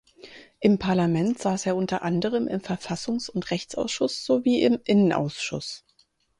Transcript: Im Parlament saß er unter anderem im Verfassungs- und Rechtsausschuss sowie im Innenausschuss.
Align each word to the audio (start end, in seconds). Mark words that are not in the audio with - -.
Im 0.59 0.79
Parlament 0.79 1.37
saß 1.37 1.67
er 1.67 1.75
unter 1.75 2.01
anderem 2.01 2.47
im 2.47 2.59
Verfassungs- 2.61 3.29
und 3.29 3.51
Rechtsausschuss 3.51 4.25
sowie 4.25 4.63
im 4.63 4.79
Innenausschuss. 4.83 5.85